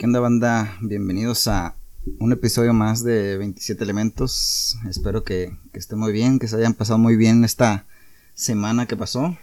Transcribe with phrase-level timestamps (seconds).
[0.00, 0.78] ¿Qué onda banda?
[0.80, 1.76] Bienvenidos a
[2.20, 4.78] un episodio más de 27 elementos.
[4.88, 7.84] Espero que, que esté muy bien, que se hayan pasado muy bien esta
[8.32, 9.36] semana que pasó.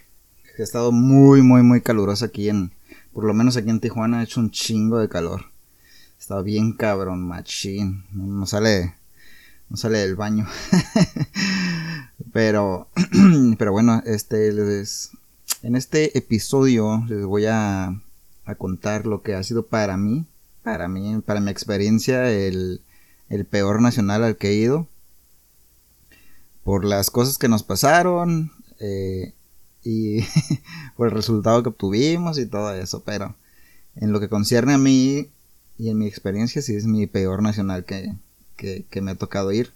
[0.57, 2.73] Ha estado muy, muy, muy calurosa aquí en,
[3.13, 5.45] por lo menos aquí en Tijuana ha hecho un chingo de calor.
[6.19, 8.05] Estaba bien cabrón, machín.
[8.11, 8.95] No, sale,
[9.69, 10.47] no sale del baño.
[12.33, 12.87] pero,
[13.59, 15.11] pero bueno, este, les,
[15.61, 18.01] en este episodio les voy a,
[18.45, 20.25] a contar lo que ha sido para mí
[20.67, 22.81] para mí, para mi experiencia, el,
[23.49, 24.85] peor nacional al que he ido.
[26.65, 29.33] Por las cosas que nos pasaron eh,
[29.81, 30.19] y
[30.97, 33.01] por el resultado que obtuvimos y todo eso.
[33.05, 33.33] Pero
[33.95, 35.29] en lo que concierne a mí
[35.77, 38.17] y en mi experiencia, sí es mi peor nacional que,
[39.01, 39.71] me ha tocado ir.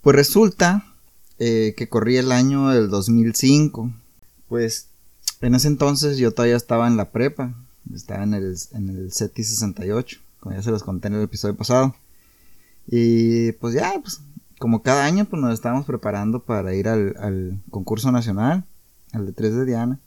[0.00, 0.94] Pues resulta
[1.38, 3.92] eh, que corrí el año del 2005.
[4.48, 4.88] Pues
[5.42, 7.54] en ese entonces yo todavía estaba en la prepa.
[7.94, 11.56] Estaba en el, en el SETI 68, como ya se los conté en el episodio
[11.56, 11.94] pasado.
[12.86, 14.20] Y pues ya, pues
[14.58, 18.64] como cada año, pues nos estábamos preparando para ir al, concurso nacional,
[19.12, 20.00] al de 3 de Diana.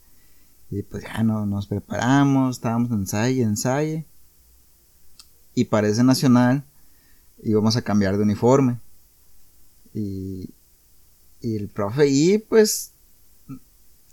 [0.70, 4.04] Y pues ya no, nos preparamos, estábamos en ensayo, ensayo.
[5.54, 6.64] Y para ese nacional
[7.42, 8.78] íbamos a cambiar de uniforme.
[9.92, 10.50] Y,
[11.40, 12.92] y el profe, y pues,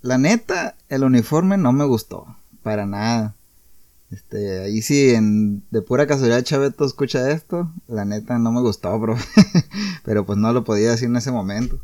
[0.01, 3.35] la neta, el uniforme no me gustó, para nada.
[4.09, 7.71] Este, ahí sí, en, de pura casualidad Chaveto escucha esto.
[7.87, 9.17] La neta no me gustó, bro.
[10.03, 11.81] Pero pues no lo podía decir en ese momento.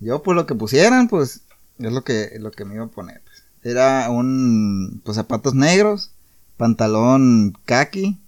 [0.00, 1.42] Yo, pues lo que pusieran, pues
[1.78, 3.20] es lo que, lo que me iba a poner.
[3.22, 3.44] Pues.
[3.62, 6.12] Era un, pues zapatos negros,
[6.56, 8.18] pantalón kaki.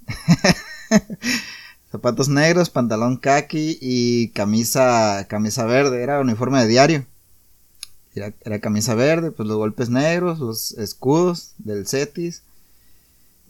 [1.90, 6.02] zapatos negros, pantalón kaki y camisa, camisa verde.
[6.02, 7.06] Era uniforme de diario.
[8.14, 12.42] Era, era camisa verde, pues los golpes negros, los escudos del Cetis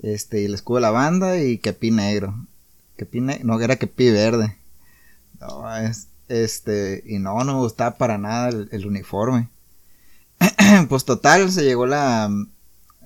[0.05, 2.47] este, y el escudo de la banda y kepi negro.
[2.97, 4.57] Kepi no, era kepi verde.
[5.41, 9.49] No, es, este, y no, no me gustaba para nada el, uniforme.
[10.89, 12.31] pues total, se llegó la,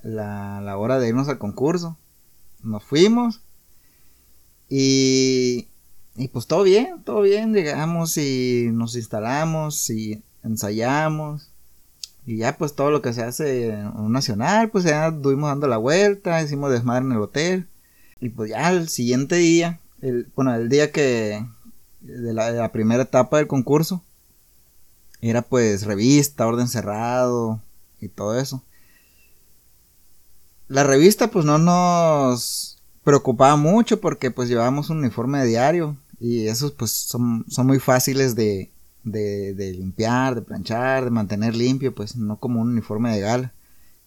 [0.02, 1.96] la, la hora de irnos al concurso.
[2.64, 3.42] Nos fuimos.
[4.68, 5.68] Y,
[6.16, 7.54] y pues todo bien, todo bien.
[7.54, 11.48] Llegamos y nos instalamos y ensayamos.
[12.28, 15.66] Y ya pues todo lo que se hace en un nacional, pues ya estuvimos dando
[15.66, 17.68] la vuelta, hicimos desmadre en el hotel.
[18.20, 21.42] Y pues ya el siguiente día, el, bueno, el día que,
[22.02, 24.04] de la, primera etapa del concurso,
[25.22, 27.62] era pues revista, orden cerrado
[27.98, 28.62] y todo eso.
[30.66, 36.48] La revista pues no nos preocupaba mucho porque pues llevábamos un uniforme de diario y
[36.48, 38.70] esos pues son, son muy fáciles de,
[39.04, 43.52] de, limpiar, de planchar, de mantener limpio, pues no como un uniforme de gala,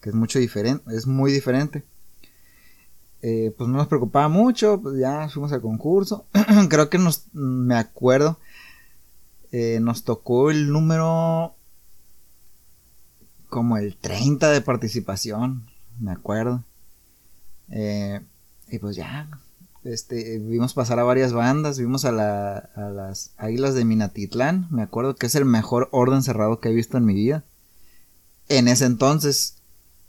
[0.00, 1.84] que es mucho diferente, es muy diferente.
[3.22, 6.26] Eh, pues no nos preocupaba mucho, pues ya fuimos al concurso.
[6.68, 8.38] Creo que nos, me acuerdo,
[9.52, 11.54] eh, nos tocó el número
[13.48, 15.66] como el 30 de participación,
[16.00, 16.64] me acuerdo.
[17.68, 18.20] Eh,
[18.68, 19.28] y pues ya,
[19.84, 25.26] este, vimos pasar a varias bandas, vimos a, las Águilas de Minatitlán, me acuerdo que
[25.26, 27.44] es el mejor orden cerrado que he visto en mi vida.
[28.48, 29.56] En ese entonces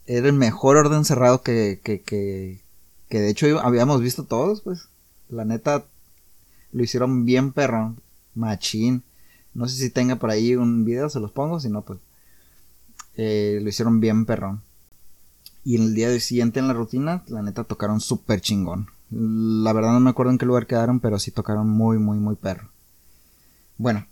[0.05, 2.61] era el mejor orden cerrado que, que, que,
[3.09, 4.89] que de hecho habíamos visto todos, pues.
[5.29, 5.85] La neta,
[6.71, 7.99] lo hicieron bien perrón,
[8.35, 9.03] machín.
[9.53, 11.99] No sé si tenga por ahí un video, se los pongo, si no, pues.
[13.15, 14.61] Eh, lo hicieron bien perrón.
[15.63, 18.87] Y el día siguiente en la rutina, la neta tocaron súper chingón.
[19.15, 22.35] La verdad no me acuerdo en qué lugar quedaron, pero sí tocaron muy, muy, muy
[22.35, 22.69] perro.
[23.77, 24.07] Bueno,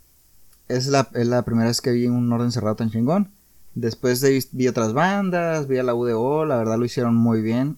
[0.67, 1.09] es la,
[1.43, 3.31] primera vez que vi un orden cerrado tan chingón.
[3.73, 7.77] Después vi otras bandas, vi a la UDO, la verdad lo hicieron muy bien.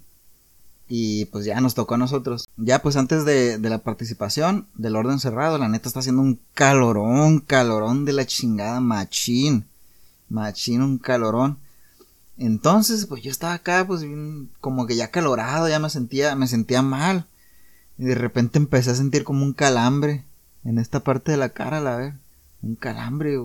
[0.87, 2.47] Y pues ya nos tocó a nosotros.
[2.57, 6.39] Ya pues antes de, de la participación del orden cerrado, la neta está haciendo un
[6.53, 9.65] calorón, calorón de la chingada, machín.
[10.29, 11.57] Machín, un calorón.
[12.37, 14.05] Entonces, pues yo estaba acá, pues
[14.59, 17.27] como que ya calorado, ya me sentía, me sentía mal.
[17.97, 20.25] Y de repente empecé a sentir como un calambre
[20.63, 22.13] en esta parte de la cara, la ver.
[22.61, 23.39] Un calambre.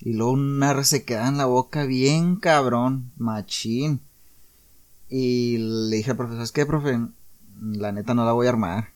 [0.00, 4.00] Y luego una resequedad en la boca bien cabrón, machín.
[5.08, 6.98] Y le dije al profesor, es que, profe,
[7.60, 8.88] la neta no la voy a armar.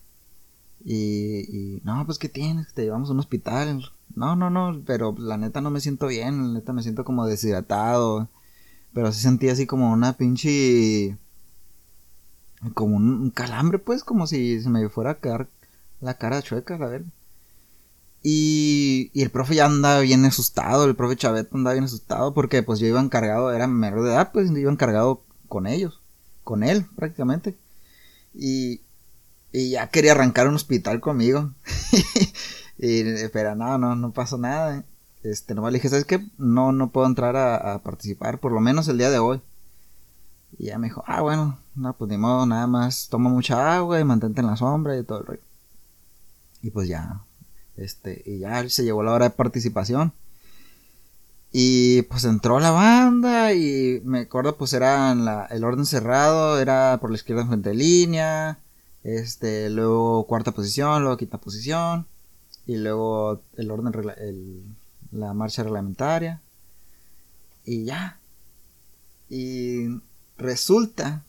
[0.84, 2.74] Y, y no, pues, ¿qué tienes?
[2.74, 3.92] Te llevamos a un hospital.
[4.16, 7.24] No, no, no, pero la neta no me siento bien, la neta me siento como
[7.26, 8.28] deshidratado
[8.94, 11.16] pero se sentía así como una pinche.
[12.74, 15.48] Como un, calambre, pues, como si se me fuera a quedar
[16.00, 17.04] la cara chueca, a ver.
[18.22, 22.62] Y, y el profe ya andaba bien asustado, el profe Chaveto andaba bien asustado porque
[22.62, 26.00] pues yo iba encargado, era menor de edad, pues yo iba encargado con ellos,
[26.44, 27.56] con él prácticamente.
[28.32, 28.82] Y,
[29.52, 31.52] y ya quería arrancar un hospital conmigo.
[32.78, 33.02] y,
[33.32, 34.84] pero no, no, no pasó nada.
[35.22, 36.26] Este, nomás le dije, ¿sabes qué?
[36.38, 39.40] No, no puedo entrar a, participar, por lo menos el día de hoy.
[40.58, 44.00] Y ya me dijo, ah, bueno, no, pues ni modo, nada más toma mucha agua
[44.00, 45.42] y mantente en la sombra y todo el rollo.
[46.62, 47.22] Y pues ya,
[47.76, 50.12] este, y ya se llegó la hora de participación.
[51.52, 56.98] Y pues entró la banda y me acuerdo pues era la, el orden cerrado, era
[57.00, 58.58] por la izquierda en frente de línea,
[59.04, 62.06] este, luego cuarta posición, luego quinta posición,
[62.66, 64.64] y luego el orden, el,
[65.12, 66.40] la marcha reglamentaria,
[67.64, 68.18] y ya.
[69.28, 70.00] Y
[70.36, 71.24] resulta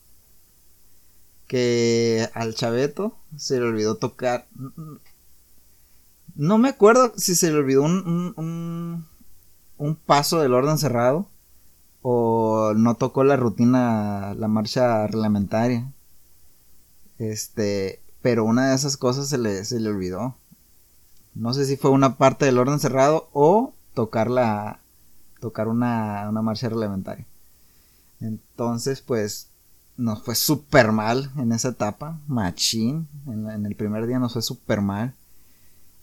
[1.48, 4.48] que al chaveto se le olvidó tocar.
[6.36, 9.06] No me acuerdo si se le olvidó un, un,
[9.78, 11.28] un paso del orden cerrado
[12.02, 15.92] o no tocó la rutina, la marcha reglamentaria.
[17.18, 20.36] Este, pero una de esas cosas se le, se le olvidó.
[21.36, 24.80] No sé si fue una parte del orden cerrado o tocar la,
[25.40, 27.26] tocar una, una marcha reglamentaria.
[28.20, 29.50] Entonces, pues,
[29.98, 33.08] nos fue súper mal en esa etapa, machín.
[33.28, 35.14] En, el primer día nos fue súper mal.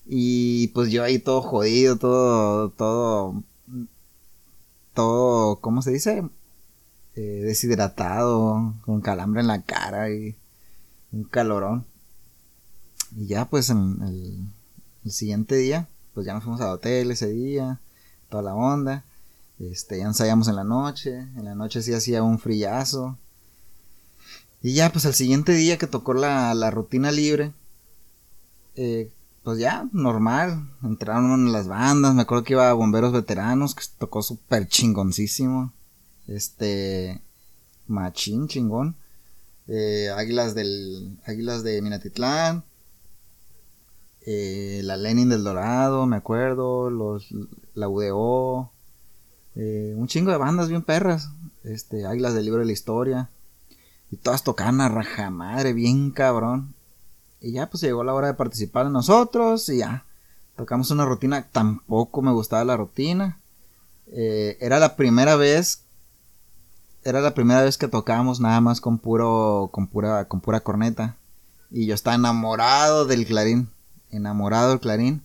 [0.06, 3.42] Y pues yo ahí todo jodido, todo, todo,
[4.94, 6.28] todo, ¿cómo se dice?
[7.16, 10.36] Eh, deshidratado, con calambre en la cara y
[11.12, 11.84] un calorón.
[13.16, 14.48] Y ya pues en el,
[15.08, 17.80] siguiente día, pues ya nos fuimos al hotel ese día,
[18.28, 19.04] toda la onda.
[19.58, 23.18] Este, ya ensayamos en la noche, en la noche sí hacía un frillazo.
[24.62, 27.52] Y ya pues el siguiente día que tocó la, la rutina libre,
[28.76, 29.10] eh,
[29.42, 33.84] pues ya, normal, entraron en las bandas, me acuerdo que iba a Bomberos Veteranos, que
[33.98, 35.72] tocó súper chingoncísimo,
[36.28, 37.22] este,
[37.86, 38.96] machín chingón,
[39.66, 42.64] eh, Águilas del, Águilas de Minatitlán,
[44.26, 47.28] eh, la Lenin del Dorado, me acuerdo, los,
[47.74, 48.70] la UDO,
[49.56, 51.30] eh, un chingo de bandas bien perras,
[51.64, 53.30] este, Águilas del Libro de la Historia,
[54.10, 56.74] y todas tocaban a raja madre, bien cabrón,
[57.40, 60.04] y ya pues llegó la hora de participar de nosotros y ya.
[60.56, 63.38] Tocamos una rutina, tampoco me gustaba la rutina.
[64.08, 65.84] Eh, era la primera vez.
[67.02, 69.70] Era la primera vez que tocábamos nada más con puro.
[69.72, 70.26] con pura.
[70.28, 71.16] con pura corneta.
[71.70, 73.70] Y yo estaba enamorado del clarín.
[74.10, 75.22] Enamorado del clarín.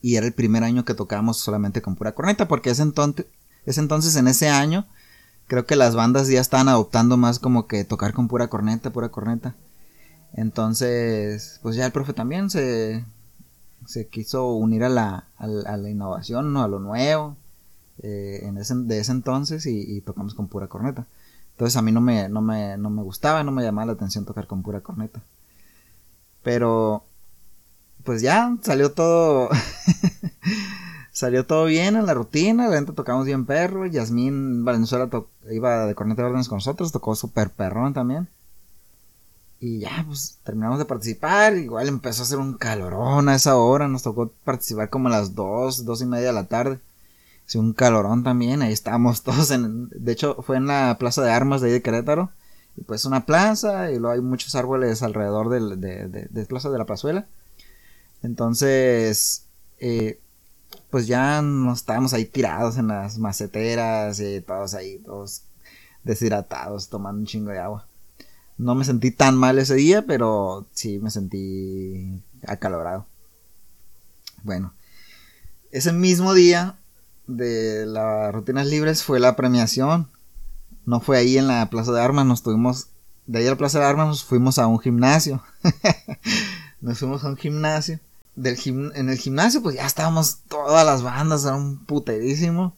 [0.00, 2.48] Y era el primer año que tocábamos solamente con pura corneta.
[2.48, 3.26] Porque ese entonces.
[4.16, 4.86] En ese año.
[5.46, 9.10] Creo que las bandas ya estaban adoptando más como que tocar con pura corneta, pura
[9.10, 9.54] corneta.
[10.32, 13.04] Entonces, pues ya el profe también se,
[13.86, 17.36] se quiso unir a la, a innovación, a lo nuevo,
[18.02, 21.06] eh, en ese, de ese entonces y, tocamos con pura corneta.
[21.52, 24.24] Entonces a mí no me, no, me, no me gustaba, no me llamaba la atención
[24.24, 25.22] tocar con pura corneta.
[26.42, 27.04] Pero,
[28.04, 29.48] pues ya salió todo,
[31.12, 35.08] salió todo bien en la rutina, la gente tocamos bien perro, Yasmín Valenzuela
[35.50, 38.28] iba de corneta de órdenes con nosotros, tocó súper perrón también.
[39.60, 41.56] Y ya, pues terminamos de participar.
[41.56, 43.88] Igual empezó a hacer un calorón a esa hora.
[43.88, 46.80] Nos tocó participar como a las dos, dos y media de la tarde.
[47.46, 48.60] Hace un calorón también.
[48.60, 49.88] Ahí estábamos todos en.
[49.88, 52.30] De hecho, fue en la plaza de armas de ahí de Querétaro.
[52.76, 53.90] Y pues una plaza.
[53.90, 57.26] Y luego hay muchos árboles alrededor del, de, de, de plaza de la plazuela.
[58.24, 59.46] Entonces.
[59.78, 60.20] Eh,
[60.90, 64.20] pues ya nos estábamos ahí tirados en las maceteras.
[64.20, 65.42] Y todos ahí, todos
[66.04, 67.88] deshidratados, tomando un chingo de agua.
[68.56, 73.06] No me sentí tan mal ese día, pero sí me sentí acalorado.
[74.44, 74.72] Bueno,
[75.72, 76.78] ese mismo día
[77.26, 80.08] de las rutinas libres fue la premiación.
[80.86, 82.88] No fue ahí en la Plaza de Armas, nos tuvimos...
[83.26, 85.42] De ahí a la Plaza de Armas nos fuimos a un gimnasio.
[86.80, 87.98] nos fuimos a un gimnasio.
[88.36, 88.58] Del
[88.94, 92.74] en el gimnasio pues ya estábamos todas las bandas, era un puterísimo.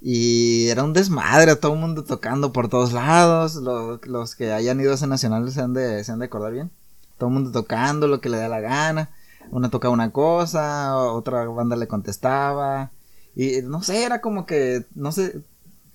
[0.00, 3.56] Y era un desmadre, todo el mundo tocando por todos lados.
[3.56, 6.70] los que hayan ido a ese nacional se han, de, se han de acordar bien.
[7.18, 9.10] Todo el mundo tocando lo que le da la gana.
[9.50, 12.90] Una tocaba una cosa, otra banda le contestaba.
[13.34, 15.40] Y no sé, era como que, no sé,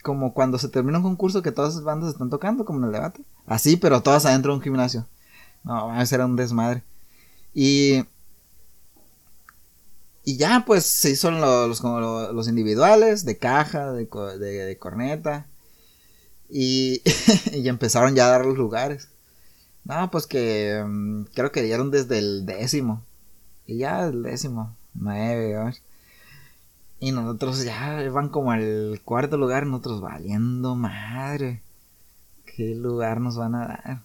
[0.03, 2.91] como cuando se termina un concurso que todas las bandas están tocando, como en el
[2.91, 3.23] debate.
[3.45, 5.05] Así, pero todas adentro de un gimnasio.
[5.63, 6.83] No, ese era un desmadre.
[7.53, 8.05] Y
[10.23, 15.47] y ya, pues se hizo los, los, individuales, de caja, de, de, corneta.
[16.49, 17.01] Y,
[17.53, 19.09] y, empezaron ya a dar los lugares.
[19.83, 23.03] No, pues que mm, creo que dieron desde el décimo.
[23.65, 25.73] Y ya el décimo, nueve,
[26.99, 31.63] Y nosotros ya van como al cuarto lugar, nosotros valiendo madre.
[32.45, 34.01] ¿Qué lugar nos van a dar?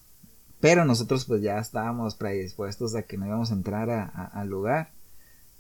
[0.61, 3.91] Pero nosotros pues ya estábamos predispuestos a que no íbamos a entrar
[4.33, 4.96] al lugar.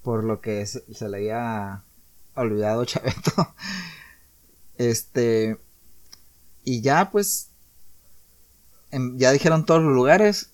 [0.06, 1.82] Por lo que se, le había
[2.36, 3.32] olvidado Chaveto.
[4.78, 5.58] Este.
[6.62, 7.50] Y ya pues.
[8.92, 10.52] Em, ya dijeron todos los lugares.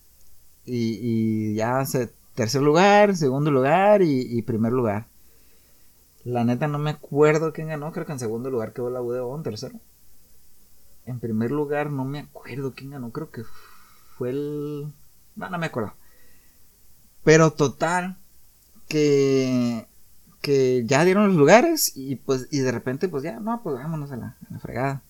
[0.65, 2.11] Y, ya se.
[2.35, 5.09] Tercer lugar, segundo lugar y, primer lugar.
[6.25, 7.93] La neta no me acuerdo quién ganó.
[7.93, 9.79] Creo que en segundo lugar quedó la UDO, en tercero.
[11.05, 13.13] En primer lugar no me acuerdo quién ganó.
[13.13, 13.43] Creo que
[14.17, 14.95] fue el...
[15.37, 15.93] No, no me acuerdo.
[17.23, 18.17] Pero total,
[18.89, 19.87] que,
[20.41, 24.13] que ya dieron los lugares y pues y de repente pues ya, no, pues vámonos
[24.13, 25.03] a la, fregada.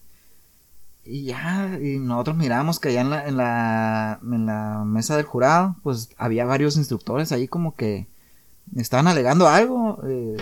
[1.05, 5.27] Y ya, y nosotros miramos que allá en la, en la, en la mesa del
[5.27, 8.07] jurado, pues había varios instructores ahí como que
[8.77, 10.37] estaban alegando algo, eh,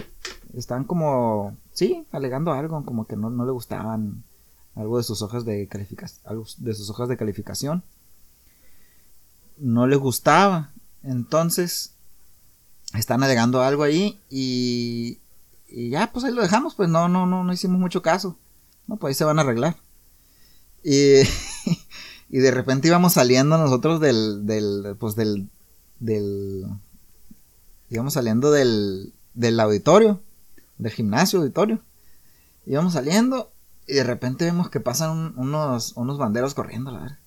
[0.55, 4.23] estaban como, sí, alegando algo, como que no, no le gustaban
[4.75, 7.83] algo de sus hojas de calificación, algo de sus hojas de calificación
[9.61, 10.73] no le gustaba.
[11.03, 11.95] Entonces,
[12.95, 15.21] están alegando algo ahí y,
[15.69, 18.37] y ya, pues ahí lo dejamos, pues no, no, no, no hicimos mucho caso.
[18.87, 19.77] No, pues ahí se van a arreglar.
[20.83, 21.21] Y,
[22.29, 25.49] y de repente íbamos saliendo nosotros del, del, pues del,
[26.01, 26.67] del,
[27.89, 30.21] íbamos saliendo del, del auditorio,
[30.79, 31.81] del gimnasio auditorio.
[32.67, 33.53] Íbamos saliendo
[33.87, 37.19] y de repente vemos que pasan unos, unos banderos corriendo, la verdad.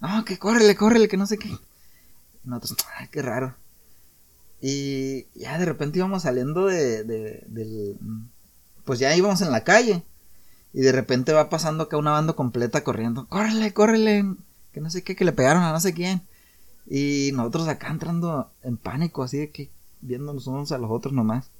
[0.00, 1.56] No, que córrele, córrele, que no sé qué.
[2.44, 3.56] Nosotros, ay, qué raro.
[4.60, 7.98] Y ya de repente íbamos saliendo de, de, del...
[8.84, 10.04] Pues ya íbamos en la calle.
[10.72, 13.26] Y de repente va pasando acá una banda completa corriendo.
[13.28, 14.36] Córrele, córrele.
[14.72, 16.22] Que no sé qué, que le pegaron a no sé quién.
[16.86, 19.70] Y nosotros acá entrando en pánico, así de que
[20.00, 21.50] viéndonos unos a los otros nomás.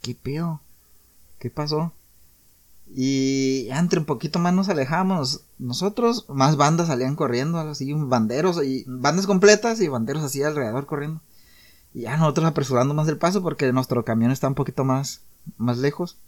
[0.00, 0.60] ¿Qué pedo?
[1.38, 1.92] ¿Qué pasó?
[2.94, 8.84] Y entre un poquito más nos alejamos nosotros, más bandas salían corriendo, así, banderos, y
[8.86, 11.20] bandas completas y banderos así alrededor corriendo.
[11.94, 15.20] Y ya nosotros apresurando más el paso porque nuestro camión está un poquito más,
[15.56, 16.18] más lejos.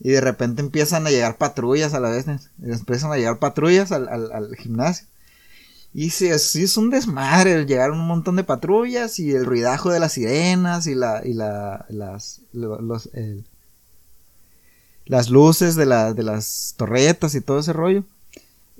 [0.00, 2.26] Y de repente empiezan a llegar patrullas a la vez.
[2.60, 5.06] Empiezan a llegar patrullas al, al, gimnasio.
[5.94, 7.66] Y sí, es un desmadre.
[7.66, 11.86] Llegaron un montón de patrullas y el ruidajo de las sirenas y la, y la,
[11.88, 12.40] las,
[15.04, 18.04] las luces de, de las torretas y todo ese rollo.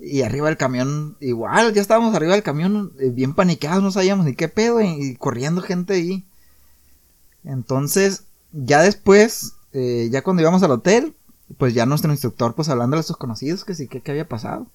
[0.01, 4.25] Y arriba del camión, igual, ya estábamos arriba del camión, eh, bien paniqueados, no sabíamos
[4.25, 6.25] ni qué pedo, y, corriendo gente ahí.
[7.43, 11.15] Entonces, ya después, eh, ya cuando íbamos al hotel,
[11.57, 14.67] pues ya nuestro instructor, pues hablando a sus conocidos, que sí, que había pasado.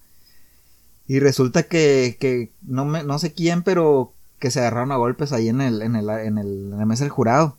[1.07, 5.33] Y resulta que, que no, me, no sé quién, pero que se agarraron a golpes
[5.33, 7.57] ahí en el, en el, en el, en la mesa del jurado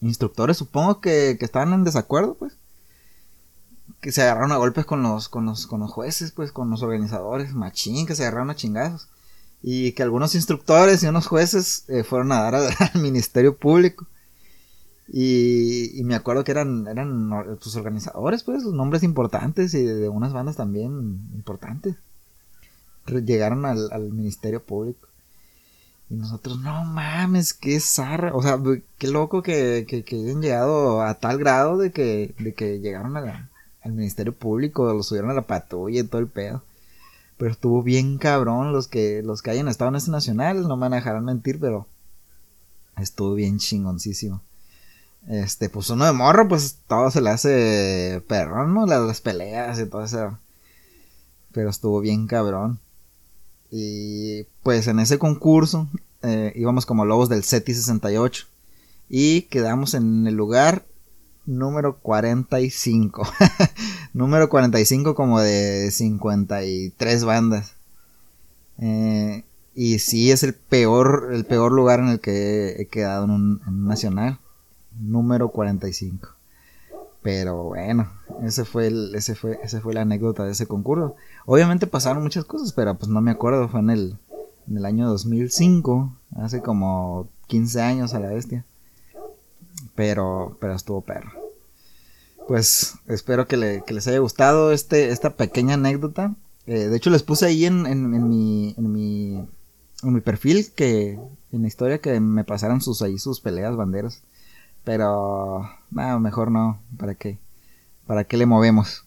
[0.00, 2.57] instructores, supongo que, que estaban en desacuerdo, pues.
[4.00, 6.82] Que se agarraron a golpes con los, con los, con los jueces, pues, con los
[6.82, 9.08] organizadores, machín, que se agarraron a chingazos.
[9.62, 14.06] Y que algunos instructores y unos jueces eh, fueron a dar al, Ministerio Público.
[15.10, 20.32] Y, me acuerdo que eran, eran sus pues, organizadores, pues, nombres importantes y de, unas
[20.32, 21.96] bandas también importantes.
[23.06, 25.08] Llegaron al, Ministerio Público.
[26.10, 28.34] Y nosotros, no mames, qué zarra.
[28.34, 28.58] O sea,
[28.98, 33.16] qué loco que, que, que hayan llegado a tal grado de que, de que llegaron
[33.16, 33.50] a
[33.82, 36.62] al Ministerio Público, lo subieron a la patrulla y todo el pedo.
[37.36, 40.82] Pero estuvo bien cabrón los que, los que hayan estado en este nacional, no me
[40.82, 41.86] van a dejar mentir, pero
[42.96, 44.42] estuvo bien chingoncísimo.
[45.28, 48.86] Este, pues uno de morro, pues todo se le hace perrón, ¿no?
[48.86, 50.38] Las, las peleas y todo eso.
[51.52, 52.80] Pero estuvo bien cabrón.
[53.70, 55.88] Y pues en ese concurso
[56.22, 58.46] eh, íbamos como lobos del SETI 68.
[59.08, 60.84] Y quedamos en el lugar
[61.48, 63.26] número 45.
[64.12, 67.72] número 45 como de 53 bandas.
[68.78, 73.30] Eh, y sí es el peor, el peor lugar en el que he quedado en
[73.30, 74.38] un, en nacional.
[75.00, 76.28] Número 45.
[77.22, 78.10] Pero bueno,
[78.42, 81.16] ese fue el, ese fue, ese fue la anécdota de ese concurso.
[81.46, 84.18] Obviamente pasaron muchas cosas, pero pues no me acuerdo, fue en el,
[84.68, 88.64] en el año 2005, hace como 15 años a la bestia.
[89.98, 91.32] Pero, pero estuvo perro.
[92.46, 96.36] Pues espero que, les haya gustado este, esta pequeña anécdota.
[96.68, 99.44] Eh, de hecho les puse ahí en, en, mi, en, mi,
[100.04, 101.18] en mi perfil que
[101.50, 104.22] en la historia que me pasaran sus ahí sus peleas banderas.
[104.84, 106.80] Pero, no, mejor no.
[106.96, 107.38] ¿Para qué?
[108.06, 109.04] ¿Para qué le movemos?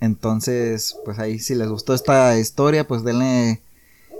[0.00, 3.60] Entonces, pues ahí si les gustó esta historia, pues denle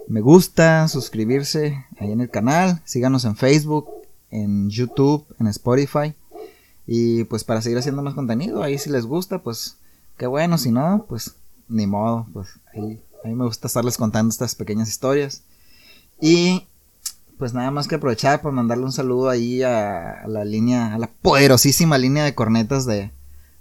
[0.06, 3.99] me gusta, suscribirse ahí en el canal, síganos en Facebook,
[4.30, 6.14] en YouTube, en Spotify.
[6.86, 9.76] Y pues para seguir haciendo más contenido, ahí si les gusta, pues
[10.16, 11.36] qué bueno, si no, pues
[11.68, 15.42] ni modo, pues ahí A mí me gusta estarles contando estas pequeñas historias.
[16.20, 16.66] Y
[17.38, 21.06] pues nada más que aprovechar para mandarle un saludo ahí a, la línea, a la
[21.06, 23.12] poderosísima línea de cornetas de,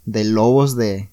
[0.06, 1.10] de lobos de,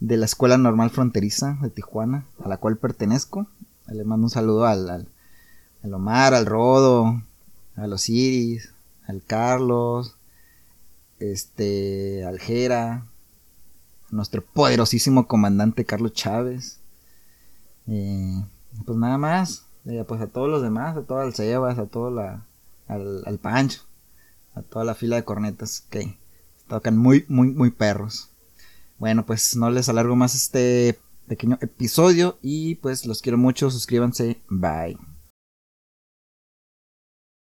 [0.00, 3.46] de la Escuela Normal Fronteriza de Tijuana, a la cual pertenezco.
[3.86, 7.22] Le mando un saludo al, al, Omar, al Rodo,
[7.76, 8.72] a los Iris,
[9.10, 10.16] al Carlos,
[11.18, 13.06] este, al Jera, a
[14.10, 16.80] nuestro poderosísimo comandante Carlos Chávez.
[17.86, 18.42] Eh,
[18.84, 22.10] pues nada más, eh, pues a todos los demás, a todo el Sebas, a todo
[22.10, 22.46] la,
[22.88, 23.82] al, al Pancho,
[24.54, 26.18] a toda la fila de cornetas que
[26.68, 28.30] tocan muy, muy, muy perros.
[28.98, 34.40] Bueno, pues no les alargo más este pequeño episodio y pues los quiero mucho, suscríbanse,
[34.48, 35.09] bye.